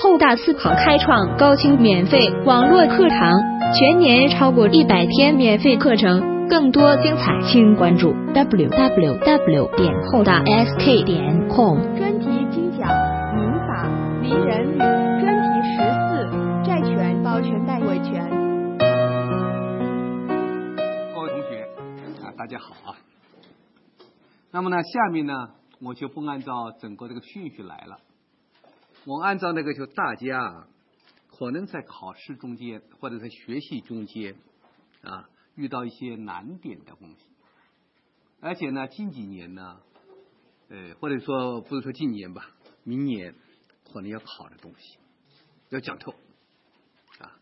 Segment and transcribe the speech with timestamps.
[0.00, 3.32] 厚大思考开创高清免费网络课堂，
[3.74, 11.80] 全年超过一百天免费课程，更多精彩，请关注 w w w 点厚大 sk 点 com。
[11.96, 12.88] 专题精讲
[13.34, 13.90] 民法
[14.22, 16.30] 离人律专题十四
[16.64, 18.24] 债权保全代位权。
[21.12, 21.66] 各位同学
[22.22, 22.94] 啊，大家好啊。
[24.52, 25.32] 那么呢，下面呢，
[25.82, 27.98] 我就不按照整个这个顺序来了。
[29.08, 30.68] 我按照那个，就大家啊，
[31.28, 34.36] 可能在考试中间或者在学习中间
[35.00, 37.16] 啊，遇到一些难点的东西。
[38.42, 39.80] 而且呢，近几年呢，
[40.68, 42.50] 呃，或者说不是说近年吧，
[42.84, 43.34] 明年
[43.90, 44.98] 可能要考的东西
[45.70, 46.12] 要讲透
[47.18, 47.32] 啊。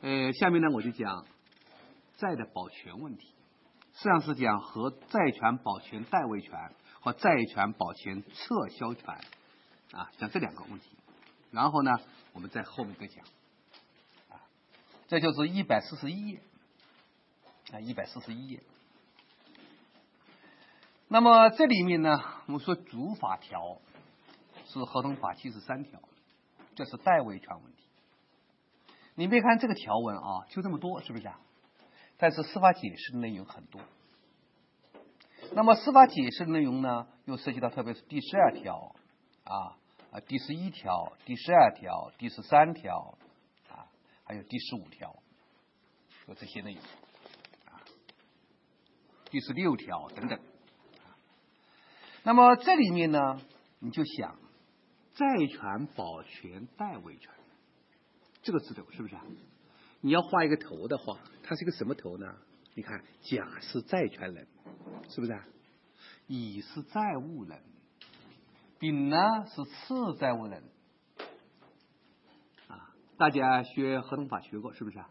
[0.00, 1.26] 呃，下面呢，我就讲
[2.16, 3.34] 债的保全问题，
[3.92, 9.14] 实际上是讲和债权保全代位权和债权保全撤销权
[9.92, 10.96] 啊，讲这两个问题。
[11.52, 11.92] 然后呢，
[12.32, 13.22] 我们在后面再讲，
[14.30, 14.40] 啊，
[15.06, 16.40] 这就是一百四十一页，
[17.72, 18.62] 啊，一百四十一页。
[21.08, 23.78] 那么这里面呢，我们说主法条
[24.66, 26.00] 是合同法七十三条，
[26.74, 27.82] 这是代位权问题。
[29.14, 31.38] 你别看这个条文啊，就这么多，是不是啊？
[32.16, 33.82] 但是司法解释的内容很多。
[35.52, 38.96] 那么司法解释的内容呢，又涉及到特别是第十二条
[39.44, 39.76] 啊。
[40.12, 43.16] 啊，第十一条、第十二条、第十三条，
[43.70, 43.88] 啊，
[44.24, 45.22] 还有第十五条，
[46.28, 46.82] 有这些内容，
[47.64, 47.80] 啊，
[49.30, 50.38] 第十六条等等。
[52.24, 53.40] 那么这里面呢，
[53.78, 54.36] 你就想，
[55.14, 57.32] 债权保全代位权，
[58.42, 59.24] 这个字头是不是啊？
[60.02, 62.36] 你要画一个头的话，它是个什么头呢？
[62.74, 64.46] 你看，甲是债权人，
[65.08, 65.42] 是不是？
[66.26, 67.62] 乙是债务人。
[68.82, 70.64] 丙呢是次债务人
[72.66, 75.08] 啊，大家学合同法学过是不是啊？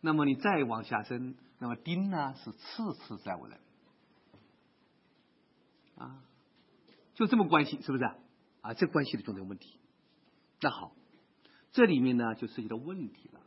[0.00, 3.58] 那么你再往下升，那么丁呢是次次债务人
[5.96, 6.22] 啊，
[7.14, 8.14] 就这么关系是不是啊？
[8.60, 9.76] 啊，这关系的重点问题。
[10.60, 10.94] 那好，
[11.72, 13.40] 这里面呢就涉及到问题了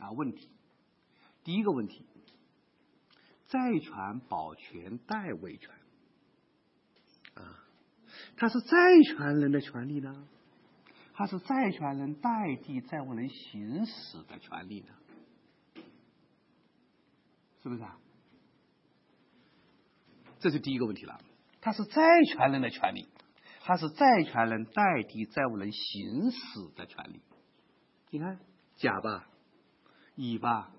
[0.00, 0.50] 啊，问题。
[1.42, 2.04] 第一个问题，
[3.48, 5.74] 债权保全代位权
[7.32, 7.62] 啊。
[8.36, 10.28] 他是债权人的权利呢，
[11.12, 12.30] 还是债权人代
[12.62, 14.88] 替债务人行使的权利呢？
[17.62, 17.98] 是不是啊？
[20.38, 21.18] 这是第一个问题了。
[21.62, 23.08] 他是债权人的权利，
[23.60, 27.22] 还是债权人代替债务人行使的权利？
[28.10, 28.38] 你看，
[28.76, 29.26] 甲吧，
[30.14, 30.70] 乙吧，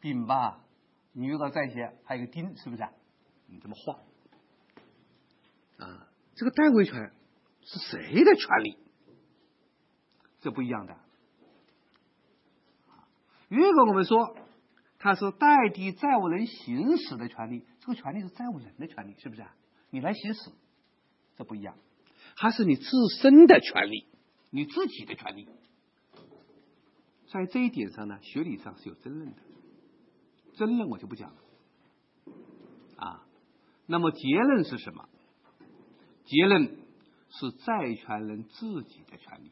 [0.00, 0.64] 丙吧，
[1.12, 2.92] 你遇到债权还有个丁，是不是啊？
[3.48, 3.98] 你这么画
[5.84, 6.06] 啊？
[6.40, 7.12] 这个代位权
[7.60, 8.78] 是谁的权利？
[10.40, 10.96] 这不一样的。
[13.48, 14.34] 如果我们说
[14.98, 19.54] 他是代替债务人行使的权利，这个权利是债务人的权利，是不是啊？
[19.90, 20.50] 你来行使，
[21.36, 21.76] 这不一样，
[22.36, 22.86] 还是你自
[23.20, 24.06] 身的权利，
[24.48, 25.46] 你自己的权利。
[27.30, 29.36] 在这一点上呢，学理上是有争论的，
[30.54, 31.36] 争论我就不讲了。
[32.96, 33.26] 啊，
[33.84, 35.06] 那么结论是什么？
[36.30, 36.76] 结论
[37.28, 39.50] 是债权人自己的权利，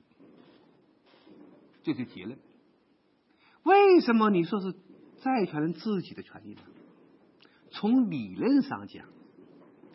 [1.82, 2.38] 这是结论。
[3.64, 4.72] 为什么你说是
[5.20, 6.62] 债权人自己的权利呢？
[7.72, 9.08] 从理论上讲，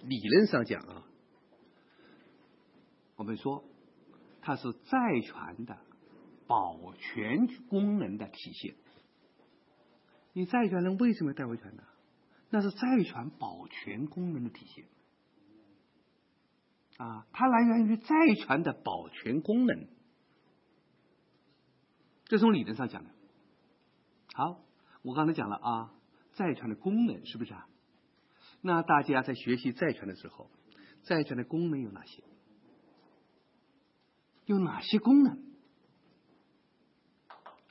[0.03, 1.07] 理论上讲啊，
[3.16, 3.63] 我们说
[4.41, 5.77] 它是债权的
[6.47, 8.75] 保全功能的体现。
[10.33, 11.83] 你债权人为什么要代为权呢？
[12.49, 14.83] 那是债权保全功能的体现。
[16.97, 18.15] 啊，它来源于债
[18.45, 19.87] 权的保全功能，
[22.25, 23.09] 这从理论上讲的。
[24.33, 24.61] 好，
[25.01, 25.93] 我刚才讲了啊，
[26.33, 27.67] 债权的功能是不是啊？
[28.61, 30.49] 那大家在学习债权的时候，
[31.03, 32.23] 债权的功能有哪些？
[34.45, 35.43] 有哪些功能？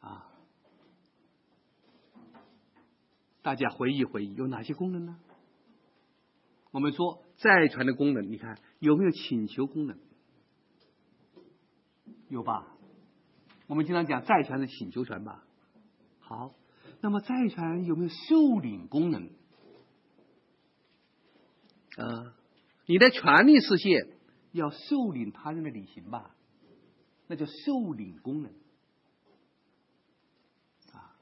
[0.00, 0.28] 啊，
[3.42, 5.18] 大家回忆回忆，有哪些功能呢？
[6.70, 9.96] 我们说债权的功能，你看有没有请求功能？
[12.29, 12.67] 有吧？
[13.69, 15.44] 我们经常讲债权是请求权吧？
[16.19, 16.52] 好，
[17.00, 19.31] 那么债权有没有受领功能？
[21.96, 22.34] 啊，
[22.87, 24.08] 你的权利实现
[24.50, 26.35] 要受领他人的履行吧？
[27.28, 28.52] 那叫受领功能。
[30.93, 31.14] 啊，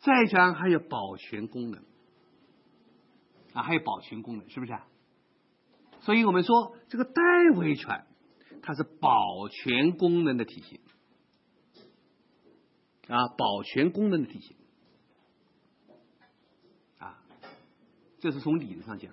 [0.00, 1.84] 债权还有保全功能。
[3.52, 4.88] 啊，还有保全功能，是不是啊？
[6.04, 7.22] 所以我们说这个代
[7.56, 8.04] 位权，
[8.62, 10.80] 它是保全功能的体现
[13.08, 14.56] 啊，保全功能的体现
[16.98, 17.22] 啊，
[18.18, 19.12] 这是从理论上讲。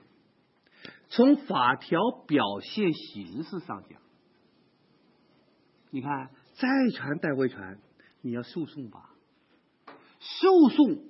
[1.07, 3.99] 从法条表现形式上讲，
[5.91, 7.79] 你看债权代位权，
[8.21, 9.15] 你要诉讼吧？
[10.19, 11.03] 诉讼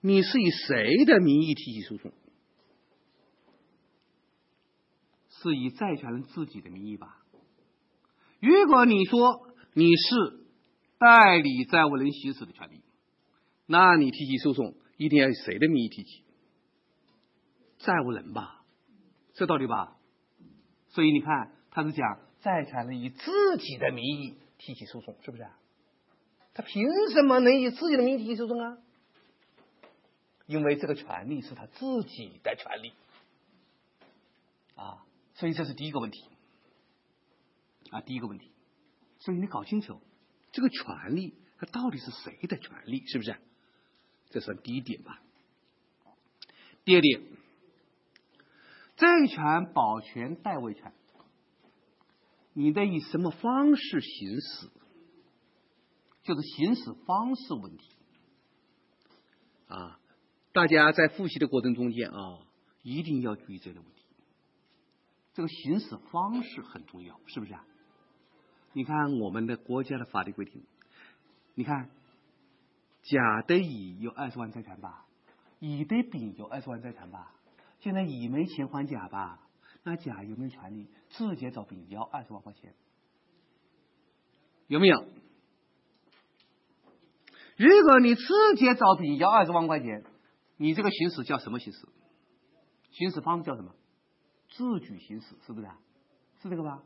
[0.00, 2.12] 你是以谁的名义提起诉讼？
[5.46, 7.22] 是以债权人自己的名义吧？
[8.40, 10.44] 如果你说你是
[10.98, 12.82] 代理债务人行使的权利，
[13.66, 16.24] 那你提起诉讼一定要以谁的名义提起？
[17.78, 18.64] 债务人吧？
[19.34, 19.96] 这道理吧？
[20.88, 25.46] 所以你看，他是讲债权人以自己的名义提起诉讼，是不是？
[26.54, 26.82] 他凭
[27.12, 28.78] 什么能以自己的名义提起诉讼啊？
[30.46, 32.92] 因为这个权利是他自己的权利
[34.74, 35.04] 啊，
[35.36, 36.24] 所以这是第一个问题
[37.90, 38.52] 啊，第一个问题。
[39.20, 40.00] 所以你搞清楚
[40.52, 43.36] 这个权利，它到底是谁的权利，是不是？
[44.30, 45.22] 这算第一点吧。
[46.84, 47.22] 第二点。
[48.96, 50.94] 债权保全代位权，
[52.54, 54.70] 你得以什么方式行使？
[56.22, 57.84] 就是行使方式问题
[59.68, 60.00] 啊！
[60.54, 62.38] 大家在复习的过程中间啊，
[62.82, 63.95] 一定要注意这个问题。
[65.36, 67.62] 这个行使方式很重要，是不是啊？
[68.72, 70.64] 你看我们的国家的法律规定，
[71.54, 71.90] 你看
[73.02, 75.04] 甲对乙有二十万债权吧，
[75.58, 77.34] 乙对丙有二十万债权吧。
[77.80, 79.46] 现在乙没钱还甲吧？
[79.82, 82.74] 那甲有没有权利自己找丙要二十万块钱？
[84.68, 85.04] 有没有？
[87.58, 90.02] 如果你自己找丙要二十万块钱，
[90.56, 91.86] 你这个行使叫什么行使？
[92.92, 93.74] 行使方式叫什么？
[94.56, 95.66] 自举行使，是不是？
[96.42, 96.82] 是这个吧？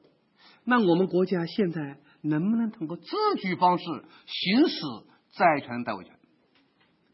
[0.64, 3.04] 那我们国家现在能不能通过自
[3.40, 3.84] 举方式
[4.26, 4.80] 行使
[5.32, 6.18] 债权代位权？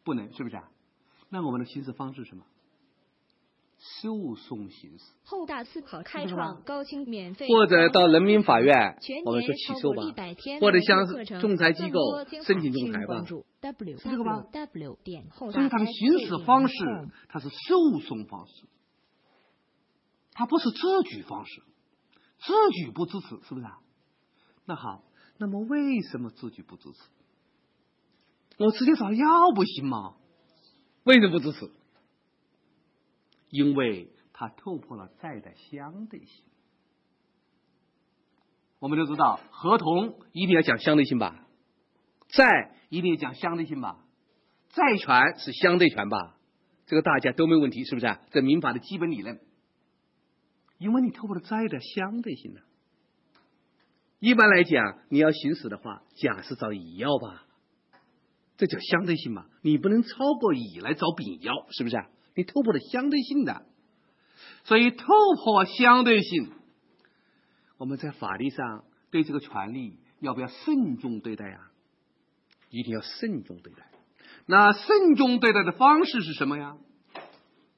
[0.04, 0.60] 不能，是不是？
[1.28, 2.44] 那我们的行使方式是什么？
[3.78, 10.02] 诉讼形式，后大思考开创高清免费，或者到人民法院，我们说起诉吧，
[10.60, 11.06] 或者向
[11.40, 12.00] 仲裁机构
[12.42, 14.42] 申请仲裁吧，是这个吧？
[15.52, 16.74] 所以它的行使方式，
[17.28, 18.64] 它是诉讼方式，
[20.38, 21.62] 它不是自举方式，
[22.38, 23.80] 自举不支持，是不是啊？
[24.66, 25.02] 那好，
[25.38, 26.98] 那么为什么自举不支持？
[28.58, 30.16] 我直接找要不行吗？
[31.04, 31.70] 为什么不支持？
[33.48, 36.44] 因为它突破了债的相对性，
[38.78, 41.46] 我们都知道，合同一定要讲相对性吧，
[42.28, 44.04] 债一定要讲相对性吧，
[44.68, 46.36] 债权是相对权吧，
[46.84, 48.06] 这个大家都没问题，是不是？
[48.06, 49.40] 啊这民法的基本理论，
[50.78, 52.60] 因为你突破了债的相对性呢。
[54.18, 57.44] 一般来讲，你要行使的话，甲是找乙要吧，
[58.56, 61.96] 这叫相对性嘛，你不能超过乙来找丙要，是不是？
[62.34, 63.66] 你突破了相对性的，
[64.64, 65.06] 所以突
[65.42, 66.50] 破相对性，
[67.78, 71.70] 我们在法律上对这个权利要不要慎重对待呀？
[72.70, 73.90] 一定要慎重对待。
[74.46, 76.76] 那慎重对待的方式是什么呀？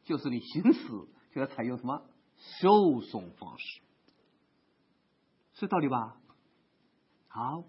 [0.04, 0.88] 就是你行使
[1.34, 2.02] 就要采用什么
[2.38, 3.80] 诉讼方式，
[5.54, 6.16] 是道理吧？
[7.28, 7.64] 好，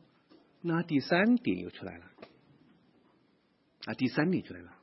[0.62, 2.06] 那第三点又出来了，
[3.86, 4.74] 啊，第三点出来了，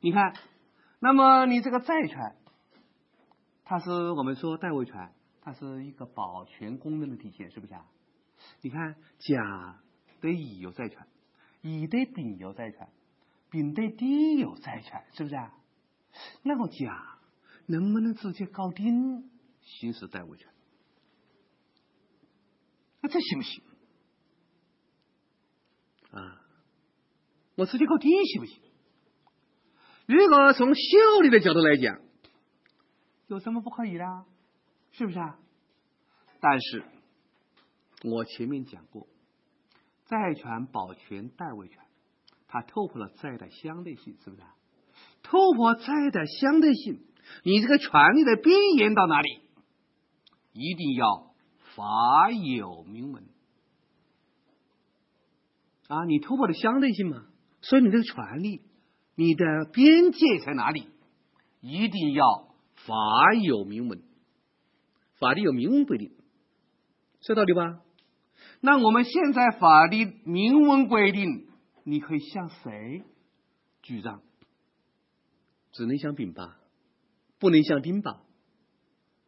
[0.00, 0.34] 你看。
[1.00, 2.34] 那么你这个债权，
[3.62, 7.84] 它是我们说代位权，它是一个保全功能的体现，是不是啊？
[8.62, 9.82] 你看甲
[10.22, 11.06] 对乙有债权，
[11.60, 12.88] 乙对丙有债权，
[13.50, 15.52] 丙对丁有债权，是不是啊？
[16.42, 17.13] 那么甲
[17.66, 19.30] 能不能直接搞定
[19.62, 20.48] 行使代位权？
[23.00, 23.62] 那这行不行？
[26.10, 26.40] 啊，
[27.56, 28.60] 我直接搞定行不行？
[30.06, 32.00] 如果从效率的角度来讲，
[33.26, 34.24] 有什么不可以的？
[34.92, 35.38] 是不是啊？
[36.40, 36.84] 但是，
[38.02, 39.08] 我前面讲过，
[40.04, 41.78] 债权保全代位权，
[42.46, 44.42] 它突破了债的相对性，是不是？
[44.42, 44.54] 啊
[45.22, 47.00] 突破债的相对性，
[47.42, 49.40] 你这个权利的边缘到哪里？
[50.52, 51.34] 一定要
[51.74, 53.24] 法有明文
[55.88, 56.04] 啊！
[56.06, 57.26] 你突破了相对性嘛，
[57.60, 58.62] 所以你这个权利。
[59.16, 60.88] 你的边界在哪里？
[61.60, 62.94] 一定要法
[63.40, 64.02] 有明文，
[65.20, 66.10] 法律有明文规定，
[67.20, 67.80] 这道理吧？
[68.60, 71.46] 那我们现在法律明文规定，
[71.84, 73.04] 你可以向谁
[73.82, 74.20] 举账？
[75.70, 76.58] 只能向丙吧，
[77.44, 78.22] 不能向丁吧？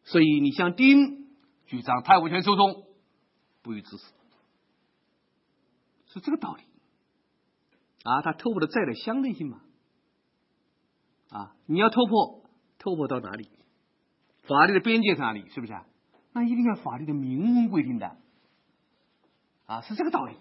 [0.03, 1.27] 所以你向丁
[1.67, 2.87] 主张太武权诉讼，
[3.61, 4.05] 不予支持，
[6.07, 6.63] 是这个道理。
[8.03, 9.61] 啊，他突破了债的相对性嘛？
[11.29, 12.43] 啊，你要突破，
[12.79, 13.49] 突破到哪里？
[14.43, 15.47] 法律的边界在哪里？
[15.49, 15.85] 是不是啊？
[16.31, 18.17] 那一定要法律的明文规定的。
[19.65, 20.37] 啊，是这个道理。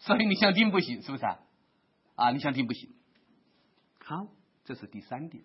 [0.00, 1.38] 所以你想丁不行，是不是啊？
[2.16, 2.90] 啊，你想丁不行。
[4.04, 4.26] 好，
[4.64, 5.44] 这是第三点。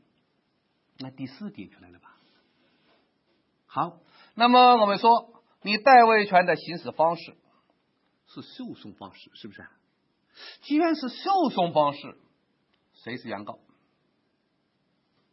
[0.98, 2.18] 那第四点出来了吧？
[3.66, 4.00] 好，
[4.36, 7.36] 那么我们说，你代位权的行使方式
[8.28, 9.68] 是诉讼方式，是不是？
[10.62, 12.18] 既然是诉讼方式，
[12.94, 13.60] 谁是原告？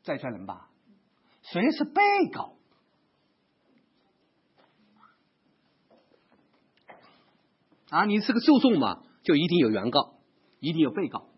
[0.03, 0.69] 债权人吧？
[1.43, 2.03] 谁是被
[2.33, 2.57] 告？
[7.91, 10.15] 啊，你是个诉讼嘛，就一定有原告，
[10.59, 11.29] 一定有被告。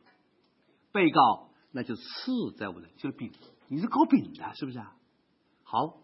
[0.92, 3.32] 被告那就是次债务人，就是丙，
[3.68, 4.96] 你是搞丙的，是不是啊？
[5.62, 6.00] 好，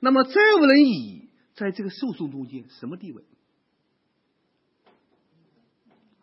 [0.00, 3.24] 那么债务人乙在这个诉讼中间什么地位？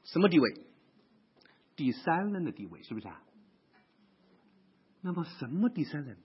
[0.03, 0.65] 什么地位？
[1.75, 3.21] 第三人的地位是不是啊？
[5.01, 6.17] 那么什么第三人？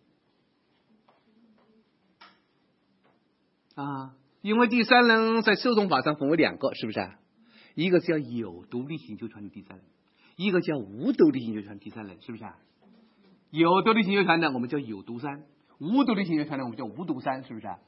[3.75, 7.19] 啊，因为第三人在诉讼法上分为两个，是不是啊？
[7.75, 9.87] 一个叫有独立请求权的第三人，
[10.37, 12.59] 一个叫无独立请求权第三人，是不是啊？
[13.51, 15.45] 有独立请求权的我们叫有毒三，
[15.79, 17.79] 无独立请求权的我们叫无毒三，是不是啊？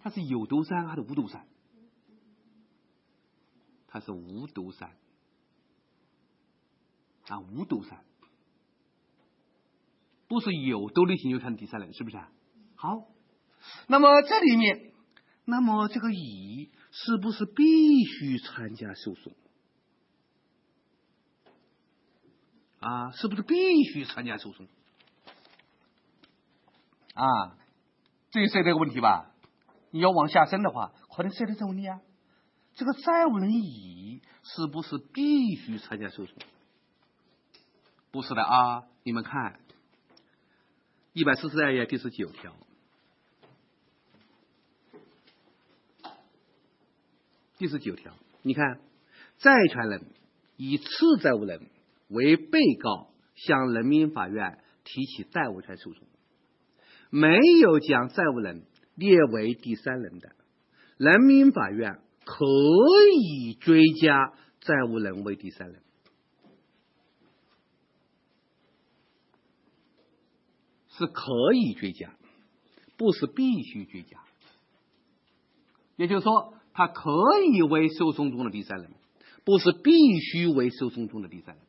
[0.00, 1.46] 它是有毒三还是无毒三？
[3.88, 4.90] 它是无毒三。
[7.26, 8.04] 啊，无独三，
[10.28, 12.30] 不是有独立请求权的第三人，是不是啊？
[12.76, 13.06] 好，
[13.88, 14.92] 那么这里面，
[15.46, 19.32] 那么这个乙是不是必须参加诉讼？
[22.80, 24.68] 啊，是不是必须参加诉讼？
[27.14, 27.56] 啊，
[28.30, 29.30] 这涉及这个问题吧？
[29.90, 32.00] 你要往下深的话，可能涉及这个问题啊。
[32.74, 36.36] 这个债务人乙是不是必须参加诉讼？
[38.10, 38.84] 不是的啊！
[39.04, 39.60] 你们看，
[41.12, 42.56] 一百四十二页第十九条，
[47.58, 48.80] 第十九条，你看，
[49.38, 50.06] 债权人
[50.56, 50.86] 以次
[51.22, 51.70] 债务人
[52.08, 56.06] 为被告向人民法院提起债务权诉讼，
[57.14, 58.66] 没有将债务人
[58.96, 60.34] 列为第三人的，
[60.96, 62.44] 人民法院可
[63.14, 65.80] 以追加债务人为第三人。
[70.88, 72.16] 是可以追加，
[72.96, 74.18] 不是必须追加。
[75.94, 77.12] 也就是说，他可
[77.52, 78.90] 以为诉讼中的第三人，
[79.44, 81.64] 不是必须为诉讼中的第三人。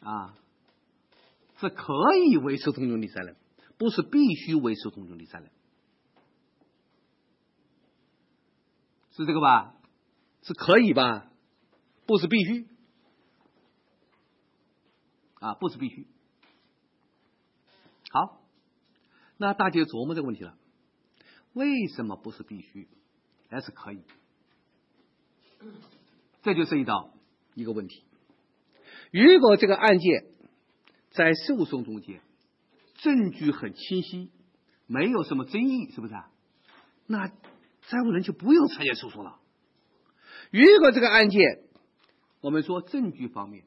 [0.00, 0.36] 啊，
[1.62, 1.94] 是可
[2.28, 3.36] 以为诉讼中第三人，
[3.78, 5.50] 不是必须为诉讼中第三人，
[9.12, 9.76] 是这个吧？
[10.42, 11.30] 是可以吧？
[12.04, 12.66] 不是必须。
[15.38, 16.06] 啊，不是必须。
[18.10, 18.42] 好，
[19.36, 20.58] 那大家琢磨这个问题了，
[21.52, 22.88] 为什么不是必须，
[23.50, 24.02] 而是可以？
[26.42, 27.14] 这就涉及到
[27.54, 28.04] 一个问题：
[29.12, 30.31] 如果这个案件
[31.14, 32.20] 在诉讼中间
[32.96, 34.30] 证据很清晰，
[34.86, 36.30] 没有什么争议，是不是啊？
[37.06, 39.38] 那债务人就不用参加诉讼了。
[40.50, 41.62] 如果这个案件，
[42.40, 43.64] 我们说证据方面。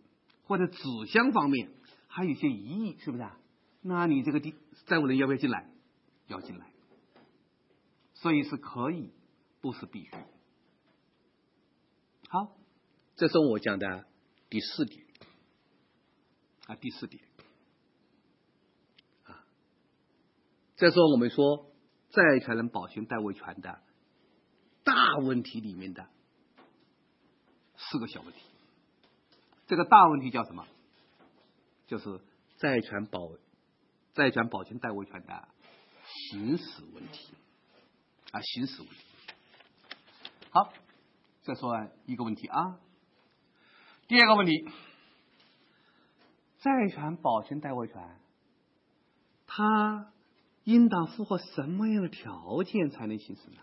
[0.47, 1.71] 或者纸箱方面
[2.07, 3.35] 还有些疑义，是不是啊？
[3.81, 4.53] 那你这个地
[4.85, 5.67] 债务人要不要进来？
[6.27, 6.71] 要进来，
[8.13, 9.09] 所以是可以，
[9.59, 10.11] 不是必须。
[12.29, 12.55] 好，
[13.15, 14.05] 这是我讲的
[14.51, 15.03] 第四点
[16.67, 17.23] 啊，第四点
[19.23, 19.43] 啊，
[20.75, 21.72] 这是我们说
[22.10, 23.82] 债权人保全代位权的
[24.84, 26.08] 大问题里面的
[27.77, 28.39] 四个小问题。
[29.67, 30.65] 这个大问题叫什么？
[31.88, 32.20] 就是
[32.58, 33.20] 债权保
[34.13, 35.48] 债权保全代位权的
[36.29, 37.34] 行使问题
[38.32, 38.98] 啊，行使问题。
[40.51, 40.74] 好，
[41.44, 42.79] 再说一个问题啊。
[44.08, 44.65] 第二个问题，
[46.60, 48.20] 债权保全代位权，
[49.48, 50.12] 它
[50.65, 53.57] 应当符合什么样的条件才能行使呢？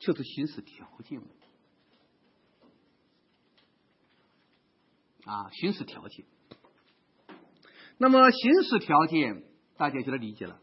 [0.00, 1.34] 就是行使条件问题。
[5.24, 6.24] 啊，行使条件。
[7.98, 9.44] 那么行使条件，
[9.76, 10.60] 大家就能理解了。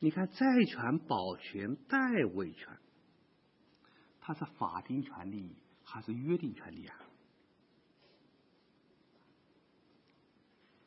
[0.00, 1.98] 你看，债权保全代
[2.34, 2.78] 位权，
[4.20, 6.96] 它是法定权利还是约定权利啊？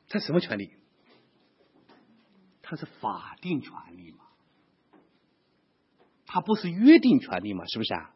[0.09, 0.73] 它什么权利？
[2.71, 4.19] 它是法定权利嘛？
[6.25, 7.65] 它不是约定权利嘛？
[7.65, 8.11] 是不是啊？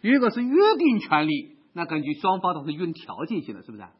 [0.00, 3.82] 如果是约定权利，那根据双方都是约定条件性的，是不是？
[3.82, 3.92] 啊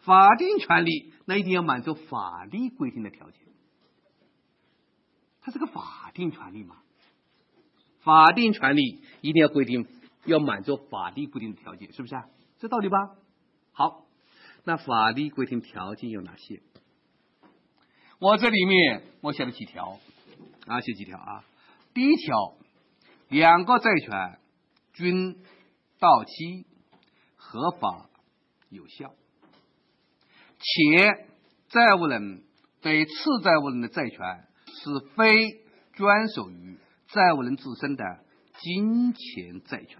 [0.00, 3.38] 法定权利那一定要满足法律规定的条件，
[5.42, 6.78] 它是个法定权利嘛？
[8.00, 9.86] 法定权利一定要规定，
[10.24, 12.24] 要满足法律规定的条件，是不是啊？
[12.58, 12.96] 这道理吧？
[13.70, 14.06] 好，
[14.64, 16.60] 那法律规定条件有哪些？
[18.20, 19.98] 我这里面我写了几条，
[20.66, 21.42] 啊，写几条啊？
[21.94, 22.54] 第一条，
[23.30, 24.38] 两个债权
[24.92, 25.42] 均
[25.98, 26.66] 到期、
[27.36, 28.10] 合法、
[28.68, 29.14] 有效，
[30.58, 31.26] 且
[31.70, 32.44] 债务人
[32.82, 33.12] 对次
[33.42, 34.18] 债务人的债权
[34.66, 35.32] 是非
[35.94, 38.04] 专属于债务人自身的
[38.58, 39.98] 金钱债权。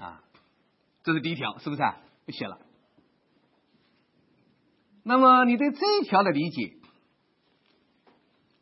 [0.00, 0.20] 啊，
[1.04, 2.00] 这是第一条，是不是啊？
[2.26, 2.65] 写了。
[5.08, 6.74] 那么你对这一条的理解，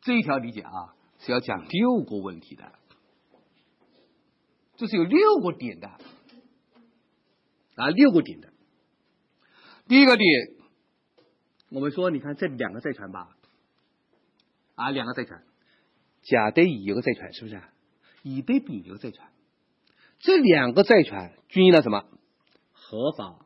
[0.01, 2.71] 这一条理解啊，是要讲六个问题的，
[4.75, 5.87] 这是有六个点的，
[7.75, 8.53] 啊，六个点的。
[9.87, 10.27] 第一个点，
[11.71, 13.35] 我们说，你看这两个债权吧，
[14.75, 15.41] 啊，两个债权，
[16.21, 17.59] 甲对乙有个债权，是不是？
[18.21, 19.25] 乙对丙有个债权。
[20.19, 22.05] 这两个债权均应了什么？
[22.71, 23.44] 合法。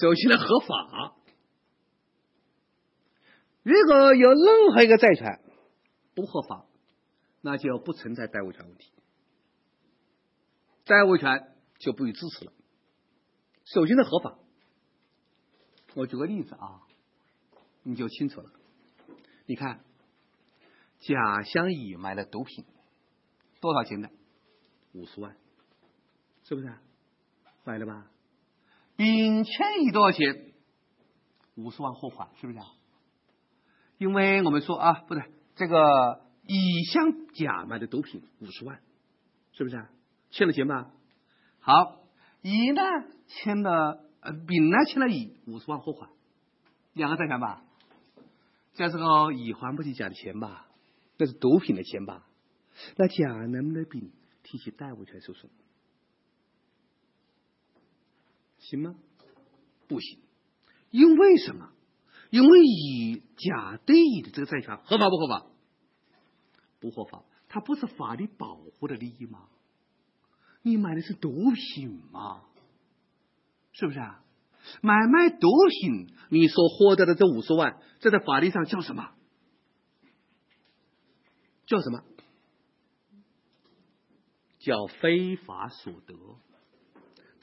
[0.00, 1.14] 首先呢，合法。
[3.62, 5.40] 如果有任何一个债权
[6.14, 6.66] 不合法，
[7.40, 8.92] 那就不存在债务权问题，
[10.84, 12.52] 债务权就不予支持了。
[13.64, 14.36] 首先呢合法，
[15.94, 16.82] 我举个例子啊，
[17.84, 18.50] 你就清楚了。
[19.46, 19.84] 你看，
[20.98, 22.66] 甲向乙买了毒品。
[23.60, 24.10] 多少钱的？
[24.92, 25.36] 五十万，
[26.42, 26.70] 是不是？
[27.62, 28.10] 买了吧？
[28.96, 30.52] 丙欠乙多少钱？
[31.56, 32.64] 五十万货款，是不是啊？
[33.98, 35.22] 因为我们说啊，不对，
[35.56, 38.80] 这个乙向甲买的毒品五十万，
[39.52, 39.90] 是不是啊？
[40.30, 40.90] 欠了钱吧？
[41.60, 41.72] 好，
[42.42, 42.82] 乙呢
[43.26, 46.10] 欠了，呃，丙呢欠了乙五十万货款，
[46.92, 47.62] 两个债权吧？
[48.74, 50.66] 这时候乙还不起甲的钱吧？
[51.16, 52.26] 那是毒品的钱吧？
[52.96, 54.10] 那甲能不能丙
[54.42, 55.48] 提起债务权诉讼？
[58.64, 58.94] 行吗？
[59.88, 60.18] 不行，
[60.90, 61.70] 因为什么？
[62.30, 65.46] 因为乙甲对乙的这个债权合法不合法？
[66.80, 69.48] 不合法，它不是法律保护的利益吗？
[70.62, 72.42] 你买的是毒品嘛？
[73.72, 74.24] 是不是啊？
[74.80, 79.12] 买卖毒品，你所获得的这五十万，这在法律上叫什么？
[81.66, 82.02] 叫什么？
[84.58, 86.14] 叫非法所得，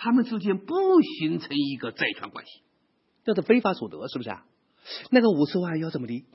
[0.03, 2.63] 他们之间不形成一个债权关系，
[3.23, 4.47] 叫做非法所得，是不是啊？
[5.11, 6.25] 那个五十万要怎么的？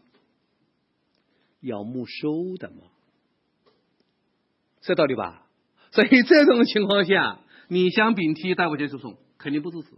[1.59, 2.83] 要没收的嘛，
[4.83, 5.48] 这道理吧？
[5.90, 9.88] 所以这种情况下，你想丙提债务权诉讼，肯定不支持。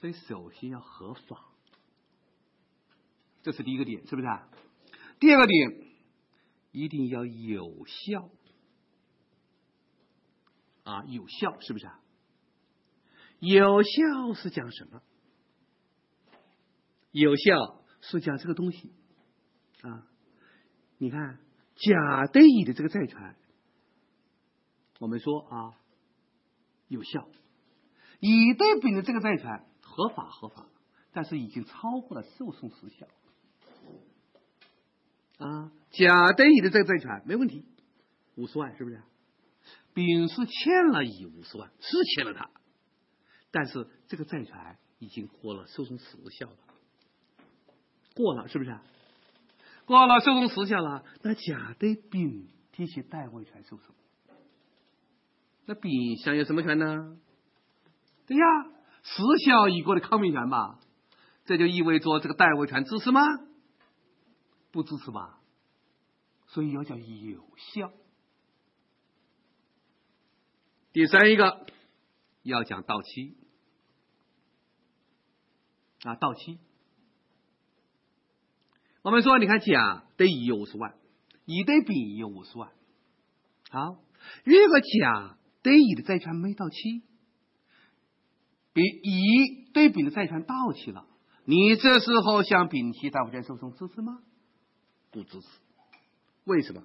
[0.00, 1.46] 所以首先要合法，
[3.42, 4.50] 这是第一个点，是不是啊？
[5.18, 5.86] 第二个点，
[6.72, 8.28] 一定要有效。
[10.84, 12.00] 啊，有效是不是啊？
[13.40, 15.02] 有效是讲什么？
[17.10, 18.92] 有效是讲这个东西
[19.82, 20.06] 啊。
[20.98, 21.38] 你看，
[21.74, 23.36] 甲对乙的这个债权，
[25.00, 25.74] 我们说啊
[26.88, 27.28] 有效；
[28.20, 30.66] 乙对丙的这个债权合法合法，
[31.12, 33.06] 但是已经超过了诉讼时效
[35.44, 35.72] 啊。
[35.90, 37.64] 甲对乙的这个债权没问题，
[38.36, 39.02] 五十万是不是？
[39.94, 42.50] 丙是欠了乙五十万，是欠了他，
[43.50, 46.56] 但是这个债权已经过了诉讼时效了，
[48.14, 48.76] 过了是不是？
[49.86, 53.94] 过了诉讼时效了，那甲对丙提起代位权诉讼，
[55.66, 57.16] 那丙享有什么权呢？
[58.26, 58.44] 对呀，
[59.02, 60.80] 时效已过的抗命权吧？
[61.44, 63.20] 这就意味着这个代位权支持吗？
[64.72, 65.38] 不支持吧？
[66.46, 67.92] 所以要叫有效。
[70.94, 71.66] 第三一个
[72.44, 73.36] 要讲到期
[76.04, 76.60] 啊，到期。
[79.02, 80.94] 我们说，你看甲对乙有五十万，
[81.46, 82.70] 乙对丙有五十万。
[83.70, 84.04] 好，
[84.44, 87.02] 如果甲对乙的债权没到期，
[88.72, 91.08] 比乙对丙的债权到期了，
[91.44, 94.22] 你这时候向丙提债务权诉讼支持吗？
[95.10, 95.48] 不支持。
[96.44, 96.84] 为什么？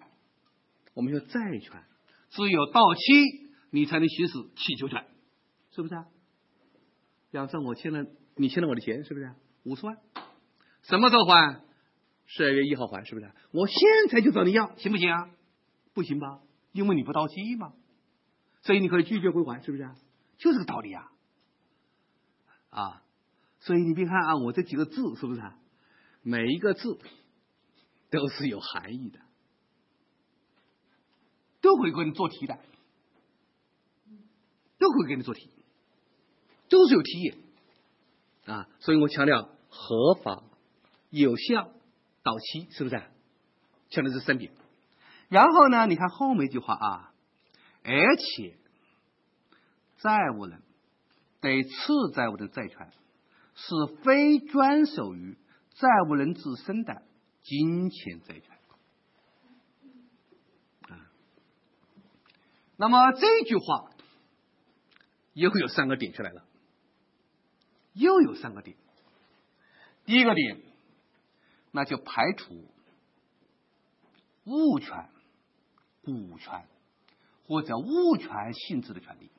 [0.96, 1.84] 我们说债权
[2.32, 3.49] 只有到期。
[3.70, 5.06] 你才能行使请求权，
[5.72, 6.06] 是不是啊？
[7.32, 8.06] 比方说，我欠了
[8.36, 9.26] 你欠了我的钱，是不是？
[9.26, 9.98] 啊五十万，
[10.84, 11.62] 什么时候还？
[12.26, 13.32] 十二月一号还，是不是？
[13.52, 13.78] 我现
[14.10, 15.30] 在就找你要，行不行啊？
[15.94, 16.42] 不行吧？
[16.72, 17.74] 因为你不到期嘛，
[18.62, 19.84] 所以你可以拒绝归还，是不是？
[19.84, 19.96] 啊
[20.38, 21.12] 就这个道理啊！
[22.70, 23.04] 啊，
[23.60, 25.42] 所以你别看啊，我这几个字是不是？
[25.42, 25.60] 啊
[26.22, 27.00] 每一个字
[28.10, 29.20] 都是有含义的，
[31.62, 32.60] 都会给你做题的，
[34.80, 35.50] 都会给你做题，
[36.70, 37.36] 都是有题
[38.46, 38.68] 啊！
[38.80, 40.42] 所以我强调合法、
[41.10, 41.70] 有效、
[42.24, 42.96] 到期，是不是？
[43.90, 44.54] 强调这三点。
[45.28, 47.14] 然后呢，你看后面一句话啊，
[47.84, 48.56] 而且
[49.98, 50.64] 债务人
[51.42, 51.72] 对次
[52.16, 52.92] 债务的债权
[53.56, 55.38] 是非专属于
[55.76, 57.04] 债务人自身的
[57.44, 58.58] 金钱债权
[60.88, 61.12] 啊。
[62.78, 63.92] 那么这句话
[65.40, 66.46] 又有三个点出来了，
[67.94, 68.76] 又有三个点。
[70.06, 70.62] 第一个点，
[71.72, 72.66] 那就排除
[74.46, 75.10] 物权。
[76.02, 76.66] 股权
[77.46, 79.30] 或者物权性质的权利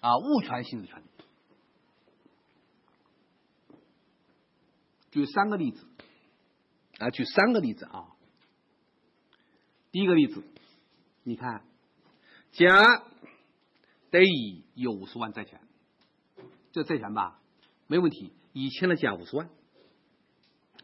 [0.00, 1.04] 啊，物权性质权利。
[5.12, 5.86] 举三个例子
[6.98, 8.11] 啊，举三个例子啊。
[9.92, 10.42] 第一个例子，
[11.22, 11.62] 你看，
[12.52, 12.66] 甲
[14.10, 15.60] 得乙有五十万债权，
[16.72, 17.38] 这债权吧，
[17.88, 19.50] 没问题，乙欠了甲五十万。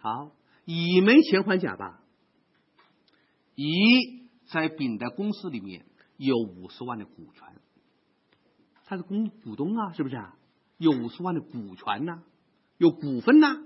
[0.01, 0.31] 好，
[0.67, 2.03] 乙没钱还甲吧？
[3.55, 5.87] 乙在丙的公司里面
[6.19, 7.55] 有五十万的股权，
[8.85, 10.37] 他是公股东啊，是不是啊？
[10.77, 12.23] 有五十万的股权呐，
[12.77, 13.57] 有股份呐。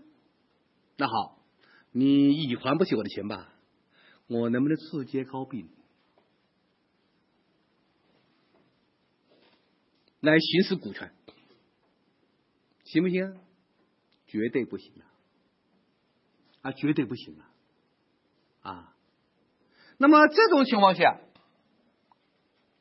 [0.96, 1.42] 那好，
[1.90, 3.51] 你乙还不起我的钱吧？
[4.26, 5.68] 我能不能直接告丙
[10.20, 11.12] 来行使股权？
[12.85, 13.37] 行不行？
[14.26, 15.04] 绝对不行啊！
[16.62, 17.50] 啊，绝对不行啊！
[18.62, 18.94] 啊，
[19.98, 21.20] 那么这种情况下，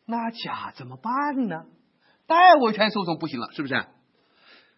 [0.05, 1.65] 那甲怎么办呢？
[2.27, 3.85] 代位权诉讼不行了，是不是？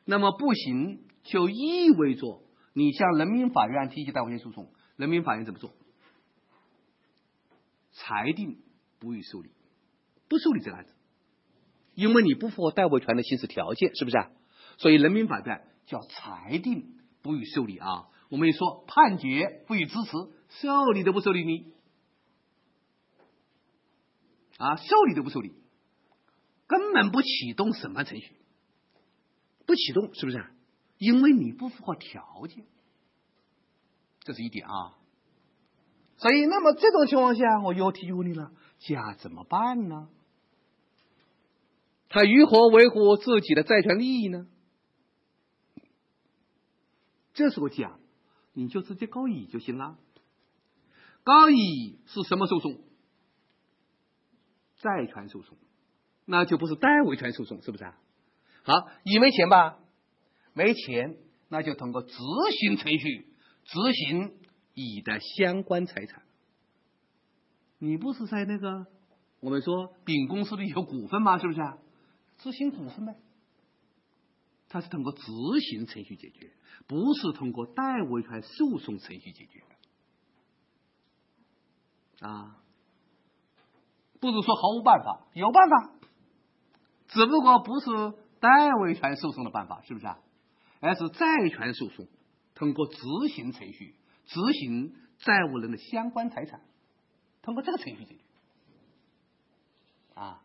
[0.05, 2.41] 那么不行，就意味着
[2.73, 5.73] 你向人民法院提起代位权诉讼，人民法院怎么做？
[8.05, 8.57] 裁定
[8.99, 9.49] 不予受理，
[10.27, 10.93] 不受理这个案子，
[11.95, 14.29] 因为你不符合代位权的行使条件，是不是啊？
[14.77, 18.09] 所以人民法院叫裁定不予受理啊。
[18.29, 20.11] 我们一说判决不予支持，
[20.49, 21.73] 受理都不受理你，
[24.57, 25.53] 啊，受理都不受理，
[26.67, 28.35] 根本不启动审判程序，
[29.65, 30.45] 不启动是不是？
[30.97, 32.65] 因为你不符合条件，
[34.21, 34.97] 这是一点啊。
[36.23, 40.07] 所以，那么这种情况下，我又提问你了：甲怎么办呢？
[42.07, 44.47] 他如何维护自己的债权利益呢？
[47.33, 47.99] 这时候甲。
[48.55, 49.97] 你就直接告乙就行了。
[51.23, 52.77] 告乙是什么诉讼？
[54.77, 55.57] 债权诉讼，
[56.25, 57.97] 那就不是代位权诉讼，是不是啊？
[58.61, 58.73] 好，
[59.05, 59.79] 乙没钱吧？
[60.53, 61.17] 没钱，
[61.49, 62.13] 那就通过执
[62.59, 63.27] 行程序
[63.63, 64.35] 执行
[64.73, 66.23] 乙的相关财产。
[67.79, 68.87] 你不是在那个
[69.39, 71.37] 我们说丙公司里有股份吗？
[71.37, 71.77] 是不是啊？
[72.37, 73.15] 执行股份呗。
[74.69, 75.21] 它是通过执
[75.69, 76.51] 行程序解决，
[76.87, 79.63] 不是通过代位权诉讼程序解决
[82.25, 82.57] 啊！
[84.19, 85.93] 不是说毫无办法，有办法，
[87.09, 90.19] 只不过不是代位权诉讼的办法，是不是啊？
[90.79, 92.07] 而是债权诉讼，
[92.55, 92.97] 通过执
[93.35, 93.93] 行程序
[94.25, 96.61] 执行债务人的相关财产，
[97.41, 98.21] 通过这个程序解决
[100.15, 100.41] 啊！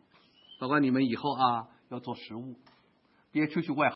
[0.59, 2.55] 包括你们以后啊要做实务，
[3.31, 3.87] 别出去外。